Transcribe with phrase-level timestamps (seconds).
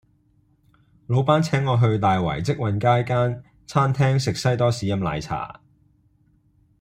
[1.05, 5.61] 老闆請我去大圍積運街間餐廳食西多士飲奶茶